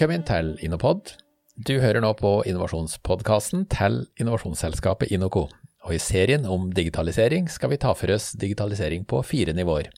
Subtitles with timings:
[0.00, 1.10] Velkommen til Innopod.
[1.60, 5.42] Du hører nå på innovasjonspodkasten til innovasjonsselskapet Inoco.
[5.84, 9.90] Og i serien om digitalisering skal vi ta for oss digitalisering på fire nivåer.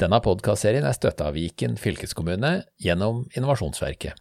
[0.00, 4.16] Denne podkastserien er støtta av Viken fylkeskommune gjennom Innovasjonsverket.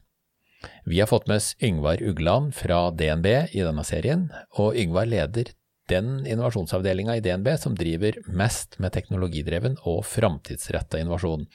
[0.84, 4.28] Vi har fått med oss Yngvar Ugland fra DNB i denne serien,
[4.60, 5.56] og Yngvar leder
[5.88, 11.48] den innovasjonsavdelinga i DNB som driver mest med teknologidreven og framtidsretta innovasjon,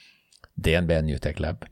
[0.57, 1.69] DNB Newtech Lab.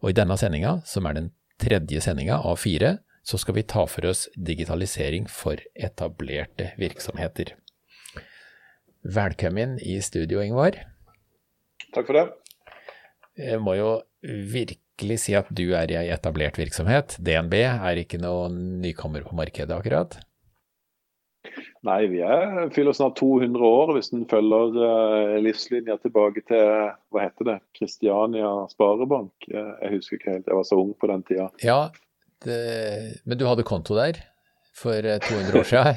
[0.00, 3.84] Og i denne sendinga, som er den tredje sendinga av fire, så skal vi ta
[3.88, 7.52] for oss digitalisering for etablerte virksomheter.
[9.04, 10.78] Velkommen i studio, Ingvar.
[11.92, 12.24] Takk for det.
[13.40, 13.92] Jeg må jo
[14.24, 17.16] virkelig si at du er i ei etablert virksomhet.
[17.20, 20.18] DNB er ikke noen nykommer på markedet, akkurat?
[21.88, 27.22] Nei, vi er, fyller snart 200 år hvis en følger uh, livslinja tilbake til hva
[27.24, 29.32] heter det, Kristiania Sparebank.
[29.48, 31.48] Uh, jeg husker ikke helt, jeg var så ung på den tida.
[31.64, 31.78] Ja,
[32.44, 32.58] det,
[33.24, 34.20] men du hadde konto der
[34.76, 35.96] for 200 eh, år siden?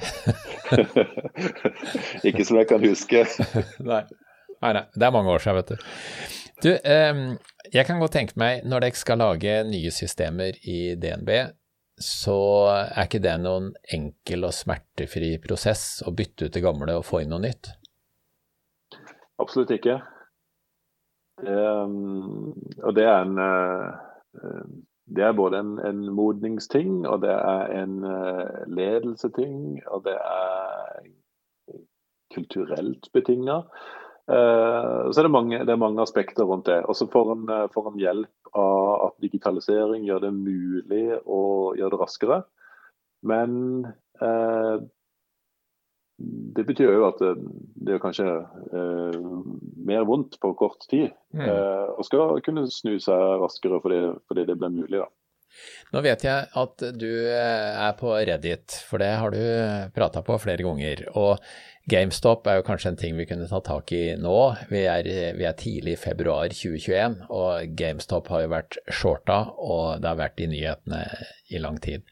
[2.31, 3.25] ikke som jeg kan huske.
[3.91, 4.03] nei.
[4.63, 5.91] nei, nei, det er mange år siden, vet du.
[6.63, 7.25] Du, um,
[7.73, 11.31] jeg kan godt tenke meg, når dere skal lage nye systemer i DNB,
[12.03, 12.37] så
[12.73, 17.23] er ikke det noen enkel og smertefri prosess å bytte ut det gamle og få
[17.23, 17.73] inn noe nytt?
[19.41, 19.99] Absolutt ikke.
[21.43, 24.67] Um, og det er en uh,
[25.15, 31.09] Det er både en, en modningsting, og det er en uh, ledelseting, og det er
[32.33, 33.61] kulturelt betinga.
[34.23, 36.79] Uh, så er det, mange, det er mange aspekter rundt det.
[36.87, 41.41] Og så får en hjelp av at digitalisering gjør det mulig å
[41.77, 42.43] gjøre det raskere.
[43.23, 43.85] Men
[44.21, 44.75] eh,
[46.55, 47.33] det betyr jo at det,
[47.87, 49.19] det er kanskje eh,
[49.87, 51.11] mer vondt på kort tid.
[51.33, 51.47] Mm.
[51.47, 54.99] Eh, og skal kunne snu seg raskere fordi, fordi det ble mulig.
[54.99, 55.09] da.
[55.93, 59.43] Nå vet jeg at du eh, er på Reddit, for det har du
[59.95, 61.05] prata på flere ganger.
[61.13, 61.37] Og
[61.91, 64.37] GameStop er jo kanskje en ting vi kunne ta tak i nå.
[64.69, 69.99] Vi er, vi er tidlig i februar 2021, og GameStop har jo vært shorta, og
[69.99, 71.01] det har vært i nyhetene
[71.51, 72.05] i lang tid.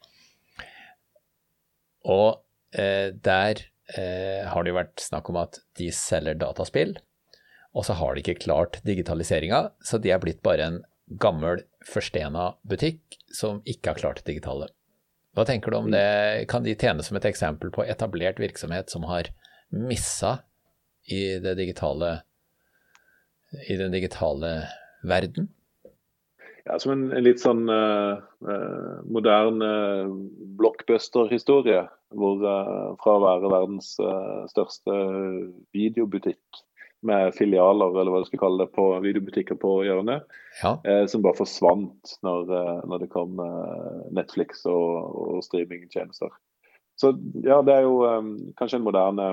[2.03, 2.41] Og
[2.75, 3.63] eh, der
[3.95, 6.97] eh, har det jo vært snakk om at de selger dataspill,
[7.71, 10.81] og så har de ikke klart digitaliseringa, så de er blitt bare en
[11.21, 14.67] gammel, forstena butikk som ikke har klart det digitale.
[15.31, 16.03] Hva tenker du om det?
[16.51, 19.31] Kan de tjene som et eksempel på etablert virksomhet som har
[19.71, 20.37] missa
[21.07, 22.19] i det digitale
[23.67, 24.63] i den digitale
[25.03, 25.49] verden?
[26.65, 28.21] Ja, Som en, en litt sånn uh,
[29.09, 29.71] moderne
[30.59, 31.87] blockbuster-historie.
[32.11, 34.95] Hvor uh, fra å være verdens uh, største
[35.75, 36.61] videobutikk
[37.07, 40.27] med filialer eller hva du skal kalle det, på videobutikker på hjørnet,
[40.59, 40.75] ja.
[41.09, 42.51] som bare forsvant når,
[42.85, 43.41] når det kom
[44.13, 46.29] Netflix og, og streamingtjenester.
[47.01, 49.25] Så ja, det er jo um, kanskje en moderne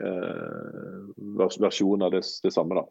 [0.00, 2.78] eh, versjon av det, det samme.
[2.78, 2.86] da.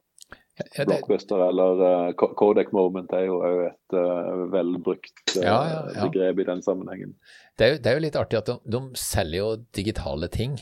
[0.55, 0.85] Ja.
[0.85, 5.57] Blockbuster eller uh, Codec Moment er jo et uh, velbrukt uh, ja,
[5.91, 7.11] ja, begrep i den sammenhengen.
[7.59, 10.55] Det er, jo, det er jo litt artig at de, de selger jo digitale ting,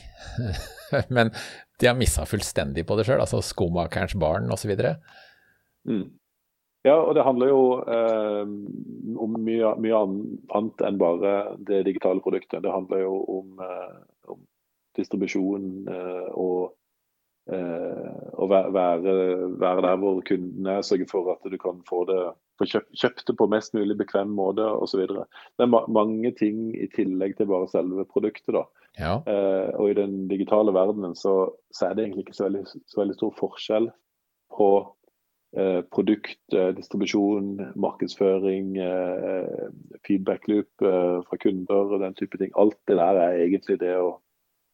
[1.14, 1.30] men
[1.78, 4.74] de har missa fullstendig på det sjøl, altså Skomakerens barn osv.
[5.86, 6.08] Mm.
[6.84, 7.62] Ja, og det handler jo
[9.24, 10.00] om mye, mye,
[10.58, 11.36] annet enn bare
[11.70, 12.60] det digitale produktet.
[12.66, 14.10] Det handler jo om, om
[14.96, 16.74] distribusjon eh, og,
[17.52, 18.72] eh, og være,
[19.60, 22.22] være, der hvor kunden er, sørge for at du kan få det
[22.58, 25.04] få kjøpt, det på mest mulig bekvem måte osv.
[25.10, 28.54] Det er ma mange ting i tillegg til bare selve produktet.
[28.54, 28.64] da.
[28.98, 29.14] Ja.
[29.26, 33.00] Eh, og i den digitale verdenen så, så, er det egentlig ikke så veldig, så
[33.00, 33.88] veldig stor forskjell
[34.54, 34.68] på
[35.58, 39.70] eh, produkt, eh, distribusjon, markedsføring, eh,
[40.06, 40.86] feedback loop
[41.28, 42.54] fra kunder og den type ting.
[42.58, 44.20] Alt det der er egentlig det å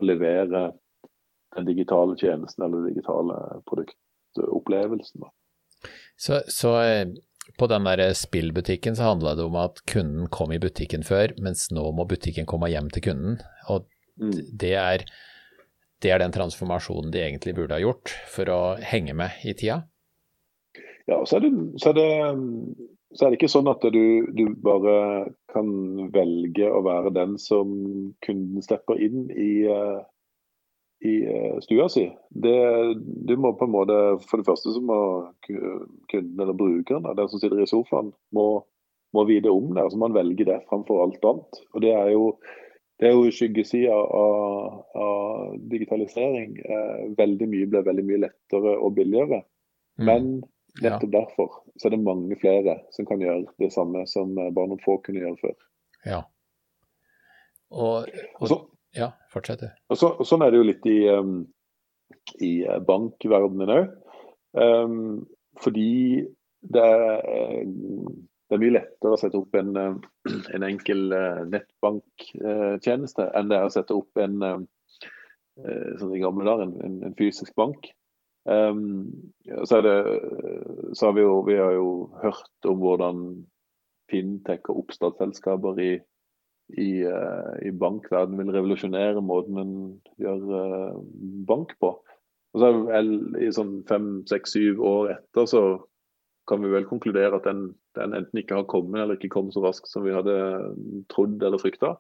[0.06, 0.70] levere
[1.56, 3.38] den digitale tjenesten eller den digitale
[3.70, 5.26] produktopplevelsen.
[6.16, 7.06] Så, så, eh,
[7.58, 11.70] på den der spillbutikken så handla det om at kunden kom i butikken før, mens
[11.74, 13.40] nå må butikken komme hjem til kunden.
[13.72, 13.88] Og
[14.20, 14.36] mm.
[14.60, 15.04] det, er,
[16.02, 18.60] det er den transformasjonen de egentlig burde ha gjort for å
[18.92, 19.82] henge med i tida?
[21.10, 21.52] Ja, så er det,
[21.82, 22.10] så er det,
[23.14, 24.04] så er det ikke sånn at du,
[24.36, 24.94] du, bare
[25.50, 25.70] kan
[26.14, 27.72] velge å være den som
[28.22, 29.98] kunden stepper inn i, eh,
[31.10, 32.06] i eh, stua si.
[32.30, 32.54] Det,
[33.26, 33.98] du må på en måte,
[34.28, 35.00] For det første så må
[35.42, 38.62] kunden eller brukeren, den som sitter i sofaen, må,
[39.16, 39.88] må vite om det.
[39.88, 41.62] altså Man velger det framfor alt annet.
[41.74, 42.30] Og Det er jo,
[43.02, 46.54] det er jo skyggesida av, av, digitalisering.
[46.62, 49.42] Eh, veldig mye blir veldig mye lettere og billigere.
[49.98, 50.06] Mm.
[50.78, 51.20] Nettopp ja.
[51.20, 54.98] derfor så er det mange flere som kan gjøre det samme som bare noen få
[55.04, 55.56] kunne gjøre før.
[56.06, 56.20] Ja.
[57.70, 58.58] Og, og, og så,
[58.96, 59.68] ja, fortsett du.
[59.90, 61.42] Og, så, og, sånn er det jo litt i, um,
[62.42, 62.52] i
[62.86, 63.92] bankverdenen òg.
[64.58, 65.26] Um,
[65.62, 66.24] fordi
[66.70, 71.14] det er, det er, mye lettere å sette opp en, en enkel
[71.50, 74.42] nettbanktjeneste enn det er å sette opp en
[76.00, 77.90] sånn i gamle dager, en, en, fysisk bank.
[78.44, 79.12] Um,
[79.64, 79.96] så, det,
[80.94, 81.88] så, har vi jo, vi har jo
[82.22, 83.24] hørt om hvordan
[84.10, 85.90] fintech og oppstartsselskaper i,
[86.80, 89.74] i, uh, i bankverden vil revolusjonere måten en
[90.22, 91.02] gjør uh,
[91.48, 91.92] bank på.
[92.50, 92.72] Og så
[93.38, 95.62] I sånn fem, seks, syv år etter så
[96.50, 99.62] kan vi vel konkludere at den, den, enten ikke har kommet eller ikke kommet så
[99.62, 100.34] raskt som vi hadde
[101.12, 101.92] trodd eller frykta.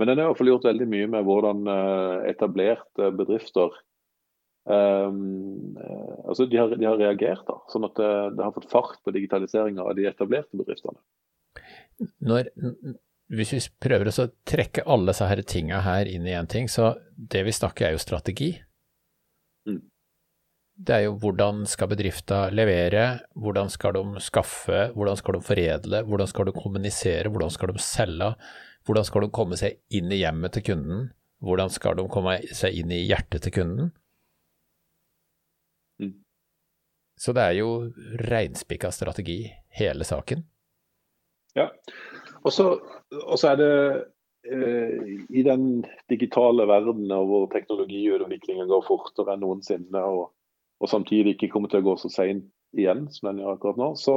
[0.00, 1.66] Men den har i hvert fall gjort veldig mye med hvordan
[2.24, 3.74] etablerte bedrifter
[4.62, 5.74] Um,
[6.28, 9.14] altså de har, de har, reagert, da, sånn at det, det har fått fart på
[9.14, 11.02] digitaliseringa av de etablerte bedriftene.
[12.22, 12.50] Når,
[13.32, 16.94] hvis vi prøver å trekke alle disse her tinga her inn i én ting, så
[17.16, 18.52] det vi snakker er jo strategi.
[19.68, 19.80] Mm.
[20.82, 23.06] Det er jo hvordan skal bedrifta levere,
[23.38, 27.82] hvordan skal de skaffe, hvordan skal de foredle, hvordan skal de kommunisere, hvordan skal de
[27.82, 28.30] selge,
[28.86, 31.10] hvordan skal de komme seg inn i hjemmet til kunden,
[31.42, 33.92] hvordan skal de komme seg inn i hjertet til kunden.
[37.22, 37.68] Så det er jo
[38.26, 39.44] reinspikka strategi,
[39.78, 40.42] hele saken.
[41.54, 41.68] Ja,
[42.42, 42.72] og så
[43.46, 43.74] er det
[44.50, 50.32] eh, i den digitale verdenen hvor teknologiutviklingen går fortere enn noensinne, og,
[50.80, 53.90] og, samtidig ikke kommer til å gå så seint igjen som den gjør akkurat nå,
[54.00, 54.16] så,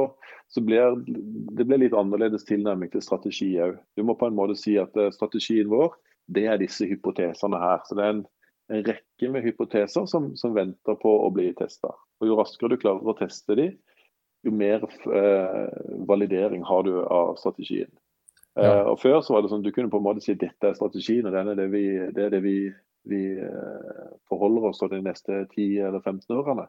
[0.50, 3.76] så blir det blir litt annerledes tilnærming til strategi òg.
[3.94, 5.92] Du må på en måte si at eh, strategien vår
[6.34, 7.84] det er disse hypotesene her.
[7.86, 8.24] Så det er en
[8.72, 11.92] en rekke med hypoteser som, som venter på å bli testa.
[12.24, 13.68] Jo raskere du klarer å teste de,
[14.46, 15.68] jo mer eh,
[16.08, 17.90] validering har du av strategien.
[18.56, 18.62] Ja.
[18.62, 20.70] Eh, og Før så var det sånn du kunne på en måte si at dette
[20.70, 21.84] er strategien, og det er det vi,
[22.16, 22.56] det er det vi,
[23.10, 26.66] vi eh, forholder oss til de neste 10 eller 15 årene.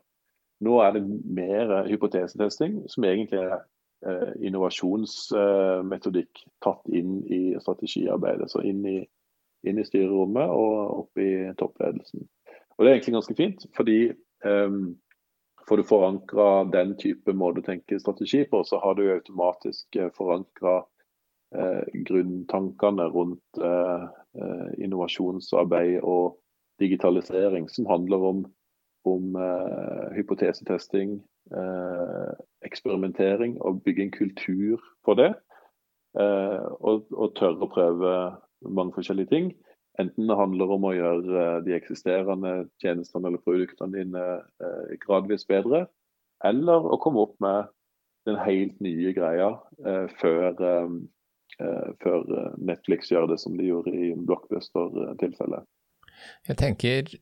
[0.66, 3.60] Nå er det mer hypotesetesting, som egentlig er
[4.10, 6.34] eh, innovasjonsmetodikk
[6.66, 8.50] tatt inn i strategiarbeidet.
[8.52, 8.98] Så inn i
[9.66, 12.28] inn i styrerommet og opp i toppledelsen.
[12.78, 14.00] Og Det er egentlig ganske fint, fordi
[14.46, 14.98] um,
[15.68, 20.12] får du forankra den type måte å tenke strategi på, så har du automatisk eh,
[20.16, 20.78] forankra
[21.58, 24.06] uh, grunntankene rundt uh,
[24.38, 26.38] uh, innovasjonsarbeid og
[26.80, 28.46] digitalisering, som handler om,
[29.10, 31.16] om eh, hypotesetesting,
[31.50, 32.34] eh,
[32.70, 35.32] eksperimentering og bygge en kultur for det.
[36.18, 38.12] og, og tørre å prøve
[38.66, 39.52] mange forskjellige ting.
[40.02, 44.26] Enten det handler om å gjøre eh, de eksisterende tjenestene eller produktene dine
[44.62, 45.88] eh, gradvis bedre,
[46.46, 47.72] eller å komme opp med
[48.30, 49.54] den helt nye greia
[49.88, 50.52] eh, før,
[52.04, 52.26] før
[52.60, 55.66] Netflix gjør det som de gjorde i blockbuster-tilfellet.
[56.46, 57.14] Jeg tenker,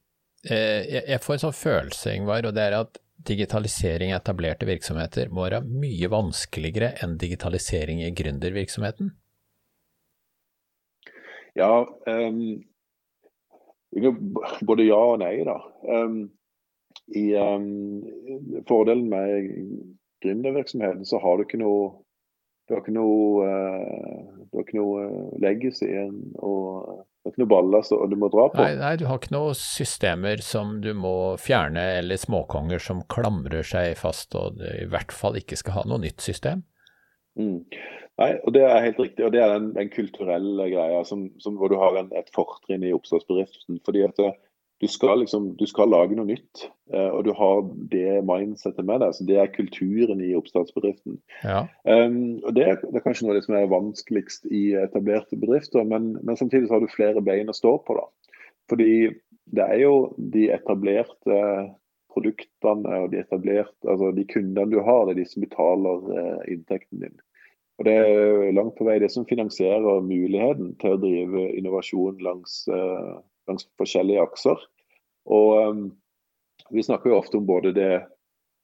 [0.43, 2.99] jeg får en sånn følelse, Ingvar, og det er at
[3.29, 9.13] digitalisering i etablerte virksomheter må være mye vanskeligere enn digitalisering i gründervirksomheten.
[11.55, 12.63] Ja, um,
[14.67, 15.59] både ja og nei, da.
[15.87, 16.25] Um,
[17.15, 18.03] i, um,
[18.67, 19.51] fordelen med
[20.23, 21.93] gründervirksomheten så har du ikke noe
[22.65, 25.01] du har ikke noe, uh, du har ikke noe
[25.43, 28.57] legacy og du har ikke noe ballast og du må dra på.
[28.57, 33.65] Nei, nei, du har ikke noen systemer som du må fjerne, eller småkonger som klamrer
[33.65, 36.65] seg fast og i hvert fall ikke skal ha noe nytt system.
[37.37, 37.61] Mm.
[38.21, 39.25] Nei, og Det er helt riktig.
[39.25, 42.83] og Det er den, den kulturelle greia som, som, hvor du har en, et fortrinn
[42.83, 43.81] i oppstartsbedriften.
[43.85, 44.37] fordi at eh,
[44.83, 49.03] du skal, liksom, du skal lage noe nytt, eh, og du har det mindsettet med
[49.03, 49.15] deg.
[49.15, 51.19] så Det er kulturen i oppstartsbedriften.
[51.43, 51.67] Ja.
[51.83, 55.83] Um, og det, det, er kanskje noe av det som er vanskeligst i etablerte bedrifter,
[55.83, 57.99] men, men samtidig så har du flere bein å stå på.
[57.99, 58.35] da.
[58.71, 58.91] Fordi
[59.55, 61.39] det er jo de etablerte
[62.15, 66.11] produktene og de etablerte, altså de kundene du har, det er de som betaler
[66.51, 67.15] inntekten din.
[67.77, 72.63] Og Det er langt på vei det som finansierer muligheten til å drive innovasjon langs,
[72.71, 74.61] uh, langs forskjellige akser.
[75.27, 75.85] Og um,
[76.71, 78.05] Vi snakker jo ofte om både det,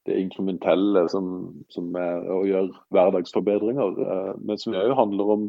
[0.08, 1.26] det inkrementelle som,
[1.70, 5.44] som, er å gjøre hverdagsforbedringer, uh, men som òg handler om,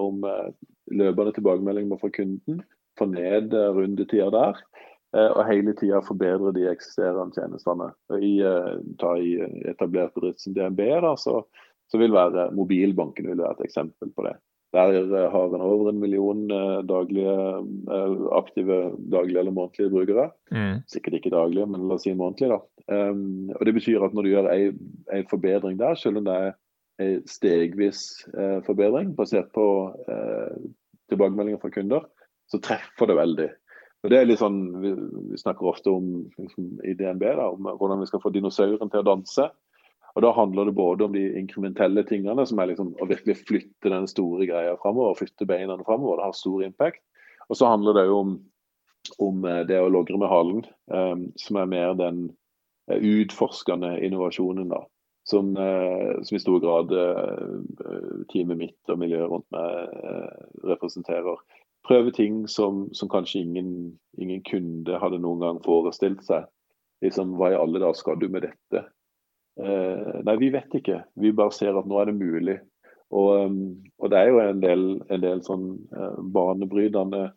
[0.00, 0.24] om
[0.92, 2.64] løpende tilbakemeldinger fra kunden.
[2.96, 4.58] Få ned rundetida der,
[5.12, 7.90] og hele tida forbedre de eksisterende tjenestene.
[8.24, 8.40] I,
[9.00, 9.34] ta i
[9.68, 11.42] etablert bedrift som DNB, da, så
[11.92, 14.36] så vil være mobilbanken vil være et eksempel på det.
[14.74, 17.34] Der eh, har en over en million eh, daglige,
[17.94, 18.78] eh, aktive
[19.12, 20.30] daglige eller månedlige brukere.
[20.50, 20.82] Mm.
[20.90, 22.56] Sikkert ikke daglige, men la oss si månedlige.
[22.56, 22.60] da.
[22.86, 26.52] Um, og Det betyr at når du gjør en forbedring der, selv om det er
[27.02, 28.02] en stegvis
[28.38, 29.66] uh, forbedring basert på
[30.08, 30.52] uh,
[31.10, 32.06] tilbakemeldinger fra kunder,
[32.50, 33.48] så treffer det veldig.
[34.04, 34.92] Og det er litt sånn, Vi,
[35.32, 39.02] vi snakker ofte om liksom, i DNB da, om hvordan vi skal få dinosauren til
[39.02, 39.48] å danse.
[40.16, 43.92] Og Da handler det både om de inkrementelle tingene, som er liksom å virkelig flytte
[43.92, 45.18] den store greia framover.
[45.18, 46.16] Flytte beina framover.
[46.22, 47.02] Det har stor impact.
[47.50, 48.32] Og så handler det jo om,
[49.22, 52.24] om eh, det å logre med halen, um, som er mer den
[52.90, 54.72] uh, utforskende innovasjonen.
[54.72, 54.82] da.
[55.26, 55.56] Som,
[56.22, 56.92] som, i stor grad
[58.30, 59.88] teamet mitt og miljøet rundt meg
[60.70, 61.40] representerer
[61.86, 66.46] prøve ting som, som kanskje ingen, ingen, kunde hadde noen gang forestilt seg.
[67.04, 68.86] Liksom, Hva i alle dager skal du med dette?
[69.60, 71.02] Eh, nei, vi vet ikke.
[71.20, 72.58] Vi bare ser at nå er det mulig.
[73.14, 73.58] Og, um,
[74.02, 77.28] og det er jo en del, en del sånn eh, banebrytende,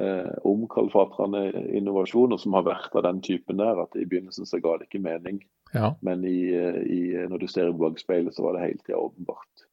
[0.00, 1.42] eh, omkalfatrende
[1.76, 3.82] innovasjoner som har vært av den typen der.
[3.84, 5.42] At i begynnelsen så ga det ikke mening.
[5.74, 5.92] Ja.
[6.06, 6.48] Men i,
[6.88, 9.66] i, når du ser i bakspeilet, så var det hele tida åpenbart.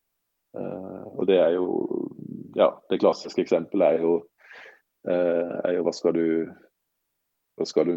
[0.58, 1.68] Eh, og det er jo
[2.56, 4.18] ja, det klassiske eksempelet er jo,
[5.10, 6.28] eh, er jo hva skal du
[7.58, 7.96] hva skal du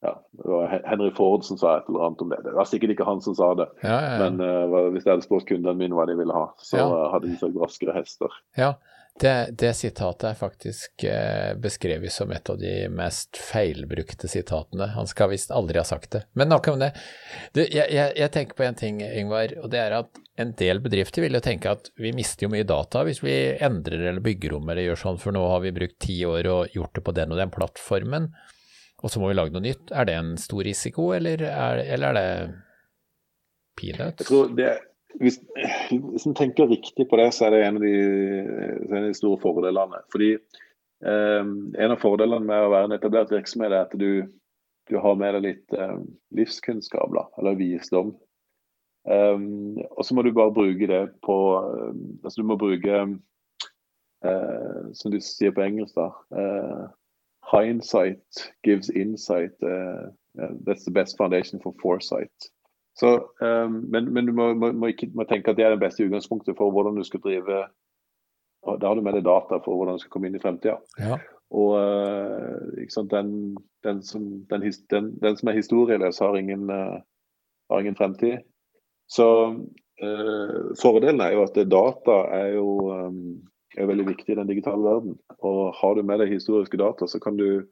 [0.00, 2.40] ja, det var Henry Ford som sa et eller annet om det.
[2.46, 3.68] Det var sikkert ikke han som sa det.
[3.84, 6.86] Ja, ja, men uh, hvis jeg hadde spurt kundene mine hva de ville ha, så
[7.12, 8.40] hadde de sagt raskere hester.
[8.56, 8.74] Ja,
[9.20, 14.86] det, det, sitatet er faktisk eh, beskrevet som et av de mest feilbrukte sitatene.
[14.94, 16.22] Han skal visst aldri ha sagt det.
[16.32, 16.94] Men nok om det.
[17.52, 20.80] Du, jeg, jeg, jeg, tenker på en ting, Ingvar, og det er at en del
[20.80, 24.56] bedrifter vil jo tenke at vi mister jo mye data hvis vi endrer eller bygger
[24.56, 27.16] om eller gjør sånn, for nå har vi brukt ti år og gjort det på
[27.20, 28.30] den og den plattformen,
[29.00, 29.90] og så må vi lage noe nytt.
[29.96, 32.30] Er det en stor risiko, eller er, eller er det
[33.80, 34.22] peanuts?
[34.22, 34.70] Jeg tror det
[35.18, 35.40] hvis,
[35.90, 37.94] hvis en tenker riktig på det, så er det en av de,
[38.86, 40.02] en av de store fordelene.
[40.12, 44.22] Fordi eh, En av fordelene med å være en etablert virksomhet er at du,
[44.90, 45.96] du har med deg litt eh,
[46.38, 48.14] livskunnskap, eller visdom.
[49.08, 52.98] Um, og så må du bare bruke det på uh, altså Du må bruke,
[54.28, 56.82] uh, som du sier på engelsk, da uh,
[57.50, 59.56] Hindsight gives insight.
[60.66, 62.50] that's the best foundation for foresight.
[63.00, 65.80] Så, um, men, men, du må, må, må, ikke, må, tenke at det er det
[65.80, 67.62] beste utgangspunktet for hvordan du skal drive
[68.60, 70.76] Da har du med deg data for hvordan du skal komme inn i fremtida.
[71.00, 71.16] Ja.
[71.56, 73.30] Og uh, den,
[73.86, 77.00] den, som, den, den, som, er historieløs, har ingen, uh,
[77.72, 78.44] har ingen fremtid.
[79.08, 79.26] Så
[80.04, 83.24] uh, fordelen er jo at data er jo um,
[83.78, 85.16] er veldig viktig i den digitale verden.
[85.46, 87.66] Og har du med deg historiske data, så kan du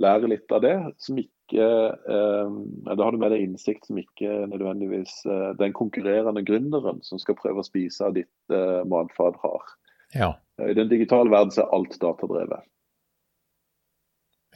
[0.00, 2.50] lære litt av det som ikke eh,
[2.86, 7.38] Da har du med deg innsikt som ikke nødvendigvis eh, den konkurrerende gründeren som skal
[7.40, 9.72] prøve å spise av ditt eh, matfat, har.
[10.14, 10.34] Ja.
[10.62, 12.68] I den digitale verden så er alt datadrevet.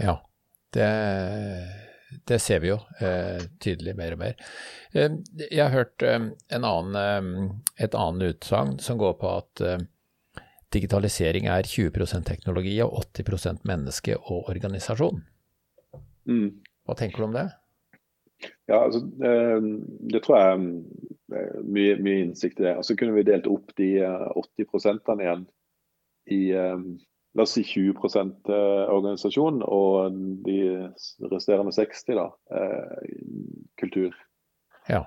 [0.01, 0.19] Ja,
[0.75, 0.89] det,
[2.27, 4.39] det ser vi jo eh, tydelig mer og mer.
[4.93, 9.65] Eh, jeg har hørt eh, annen, et annet utsagn som går på at
[10.75, 15.23] digitalisering er 20% teknologi og 80% menneske og organisasjon.
[16.29, 16.49] Mm.
[16.85, 17.49] Hva tenker du om det?
[18.67, 19.61] Ja, altså, eh,
[20.13, 22.77] Det tror jeg er mye, mye innsikt i det.
[22.85, 25.47] Så kunne vi delt opp de 80 eh, igjen
[26.33, 26.79] i eh,
[27.35, 28.47] la oss si 20%
[28.95, 30.59] organisasjon og de
[31.33, 32.29] resterende 60 da,
[33.81, 34.15] kultur.
[34.87, 35.01] Ja.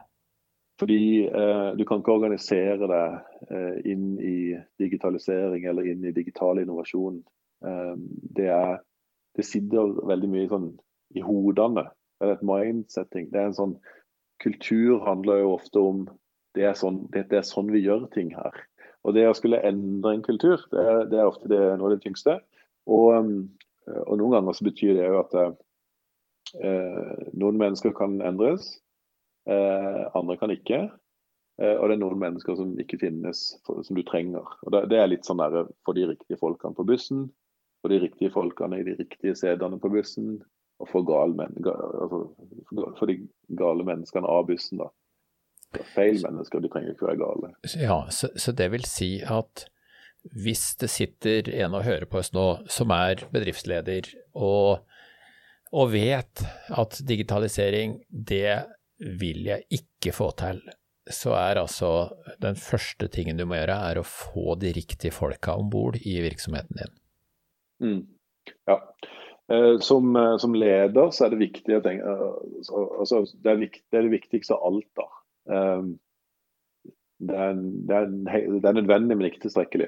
[0.78, 3.16] Fordi eh, du kan ikke organisere deg
[3.50, 4.38] eh, inn i
[4.82, 7.24] digitalisering eller inn i digital innovasjon.
[7.66, 7.94] Eh,
[8.38, 8.78] det, er,
[9.38, 10.70] det sitter veldig mye sånn
[11.18, 11.88] i hodene.
[12.18, 13.32] Det er et mindsetting.
[13.34, 13.78] Det er en sånn
[14.38, 16.04] Kultur handler jo ofte om
[16.54, 18.54] det er, sånn, det, det er sånn vi gjør ting her.
[19.02, 22.04] Og det å skulle endre en kultur, det det er ofte det, noe av det
[22.04, 22.36] tyngste.
[22.86, 23.32] Og, um,
[24.04, 28.87] og, noen ganger så betyr det jo at eh, noen mennesker kan endres, eh,
[29.48, 30.80] andre kan ikke.
[31.62, 34.46] Eh, og det er noen mennesker som ikke finnes, som du trenger.
[34.66, 37.26] Og det, er litt sånn der for de riktige folkene på bussen,
[37.82, 40.38] for de riktige folkene i de riktige sedene på bussen,
[40.78, 42.20] og for, gale, altså,
[43.00, 43.24] for de
[43.58, 44.84] gale menneskene av bussen.
[44.84, 44.92] da.
[45.96, 47.50] Feil mennesker, de trenger ikke være gale.
[47.82, 49.66] Ja, så, så, det vil si at
[50.38, 54.84] hvis det sitter en og hører på oss nå som er bedriftsleder og,
[55.74, 58.60] og vet at digitalisering, det
[58.98, 60.62] vil jeg ikke få til,
[61.08, 61.92] så er altså
[62.44, 66.18] den første tingen du må gjøre, er å få de riktige folka om bord i
[66.26, 66.98] virksomheten din.
[67.84, 68.02] Mm.
[68.68, 68.80] Ja,
[69.52, 72.24] Eh, som, eh, som, leder så er det viktig å tenke eh,
[73.00, 74.90] altså, det, er viktig, det, er det viktigste av alt.
[75.00, 75.08] da.
[77.18, 78.10] Det er, det, er,
[78.60, 79.88] det er, nødvendig, men ikke tilstrekkelig.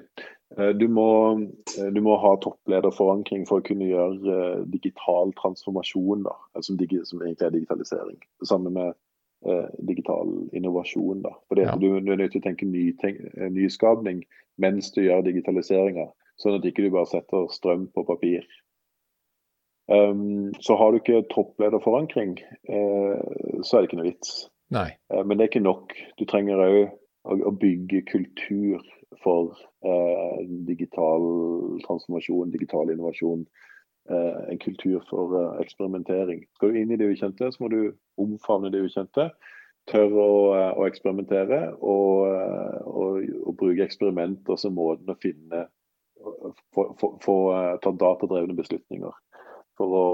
[0.57, 1.31] Eh, du må,
[1.77, 6.33] eh, du må, ha topplederforankring for å kunne gjøre uh, digital transformasjon, da,
[6.65, 8.17] som, digi, som, egentlig er digitalisering.
[8.41, 8.95] Det samme med
[9.45, 11.21] eh, digital innovasjon.
[11.25, 11.35] Da.
[11.51, 11.75] Fordi ja.
[11.77, 12.89] du, du, er nødt til å tenke ny,
[13.53, 14.23] nyskapning
[14.59, 16.09] mens du gjør digitaliseringa,
[16.41, 18.43] sånn at ikke du bare setter strøm på papir.
[19.89, 22.35] Um, så har du ikke topplederforankring,
[22.69, 23.21] eh,
[23.63, 24.33] så er det ikke noe vits.
[25.25, 25.95] men det er ikke nok.
[26.19, 28.83] Du trenger òg å, å bygge kultur
[29.23, 31.23] for eh, digital
[31.85, 33.45] transformasjon, digital innovasjon.
[34.09, 36.45] Eh, en kultur for eh, eksperimentering.
[36.55, 37.81] Skal du inn i det ukjente, så må du
[38.21, 39.29] omfavne det ukjente.
[39.89, 45.67] Tørre å, eh, å eksperimentere og, eh, og, og, bruke eksperimenter som måten å finne
[46.75, 49.13] Få eh, ta datadrevne beslutninger
[49.79, 50.07] for å,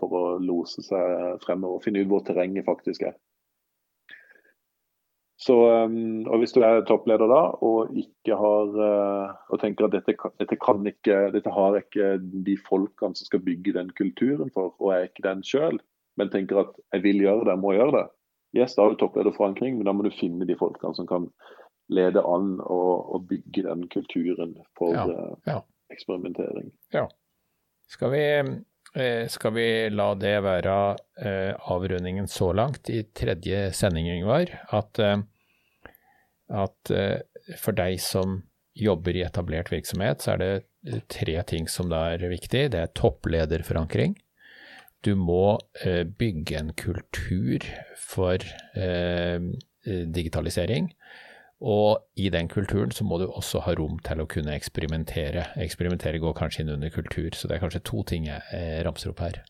[0.00, 1.84] for å lose seg fremover.
[1.84, 3.14] Finne ut hvor terrenget faktisk er.
[5.42, 7.90] Så, um, og Hvis du er toppleder da og
[8.30, 12.12] har uh, og tenker at dette, dette, kan ikke, dette har ikke
[12.46, 15.80] de folkene som skal bygge den kulturen for, og er ikke den sjøl,
[16.20, 18.04] men tenker at jeg vil gjøre det, jeg må gjøre det,
[18.60, 21.26] yes, da har du topplederforankring, men da må du finne de folkene som kan
[21.90, 25.58] lede an og, og bygge den kulturen for ja, uh, ja.
[25.90, 26.70] eksperimentering.
[26.94, 27.08] Ja.
[27.90, 28.22] Skal vi,
[28.94, 30.76] eh, skal vi la det være
[31.74, 34.54] avrundingen så langt i tredje sending, Yngvar?
[34.70, 35.02] At
[36.52, 37.20] at eh,
[37.60, 38.42] for deg som
[38.78, 42.68] jobber i etablert virksomhet, så er det tre ting som da er viktig.
[42.72, 44.16] Det er topplederforankring.
[45.04, 47.66] Du må eh, bygge en kultur
[47.98, 48.44] for
[48.78, 49.38] eh,
[49.84, 50.92] digitalisering.
[51.62, 55.44] Og i den kulturen så må du også ha rom til å kunne eksperimentere.
[55.62, 59.22] Eksperimentere går kanskje inn under kultur, så det er kanskje to ting jeg ramser opp
[59.22, 59.42] her.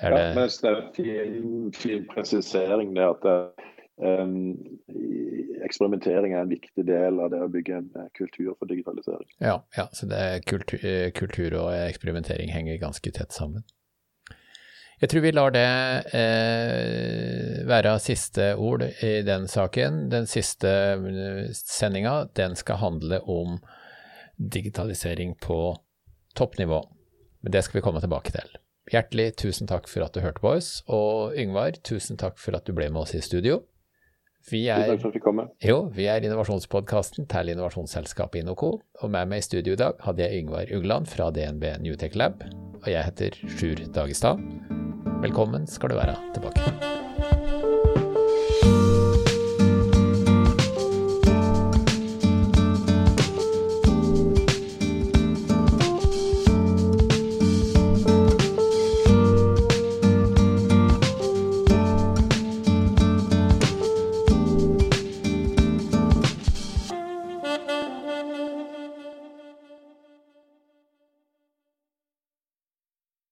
[0.00, 0.22] Er det...
[0.22, 3.50] Ja, men det er en fin, fin presisering det at um,
[4.06, 4.40] um,
[5.70, 9.28] eksperimentering er en viktig del av det å bygge en eh, kultur for digitalisering.
[9.38, 10.10] Ja, ja så
[10.46, 13.64] kultur, eh, kultur, og eksperimentering henger ganske tett sammen.
[15.00, 15.68] Jeg tror vi lar det
[16.12, 20.10] eh, være siste ord i den saken.
[20.12, 23.56] Den siste eh, sendinga den skal handle om
[24.36, 25.78] digitalisering på
[26.36, 26.82] toppnivå.
[27.40, 28.52] Men det skal vi komme tilbake til.
[28.92, 32.68] Hjertelig tusen takk for at du hørte på oss, og Yngvar, tusen takk for at
[32.68, 33.62] du ble med oss i studio.
[34.48, 35.50] Vi er, Tusen takk for at vi kom med.
[35.64, 38.72] Jo, vi er innovasjonspodkasten til innovasjonsselskapet InnoCo.
[39.04, 42.46] Og med meg i studio i dag hadde jeg Yngvar Ugland fra DNB Newtech Lab.
[42.80, 44.40] Og jeg heter Sjur Dagestad.
[45.20, 47.09] Velkommen skal du være tilbake.